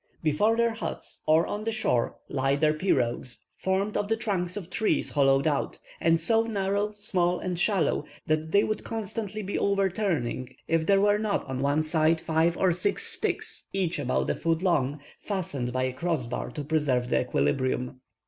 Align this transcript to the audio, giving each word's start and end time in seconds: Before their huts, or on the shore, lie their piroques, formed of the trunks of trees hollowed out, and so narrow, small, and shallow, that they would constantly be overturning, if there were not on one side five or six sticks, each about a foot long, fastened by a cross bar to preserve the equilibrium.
Before 0.23 0.57
their 0.57 0.71
huts, 0.73 1.21
or 1.27 1.45
on 1.45 1.63
the 1.63 1.71
shore, 1.71 2.15
lie 2.27 2.55
their 2.55 2.73
piroques, 2.73 3.43
formed 3.59 3.95
of 3.95 4.07
the 4.07 4.17
trunks 4.17 4.57
of 4.57 4.71
trees 4.71 5.11
hollowed 5.11 5.45
out, 5.45 5.77
and 5.99 6.19
so 6.19 6.41
narrow, 6.41 6.93
small, 6.95 7.37
and 7.37 7.59
shallow, 7.59 8.05
that 8.25 8.51
they 8.51 8.63
would 8.63 8.83
constantly 8.83 9.43
be 9.43 9.59
overturning, 9.59 10.55
if 10.67 10.87
there 10.87 11.01
were 11.01 11.19
not 11.19 11.45
on 11.45 11.59
one 11.61 11.83
side 11.83 12.19
five 12.19 12.57
or 12.57 12.71
six 12.71 13.05
sticks, 13.05 13.67
each 13.73 13.99
about 13.99 14.31
a 14.31 14.33
foot 14.33 14.63
long, 14.63 14.99
fastened 15.19 15.71
by 15.71 15.83
a 15.83 15.93
cross 15.93 16.25
bar 16.25 16.49
to 16.49 16.63
preserve 16.63 17.09
the 17.11 17.21
equilibrium. 17.21 17.99